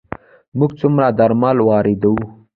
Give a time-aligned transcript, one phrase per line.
[0.57, 2.17] موږ څومره درمل واردوو؟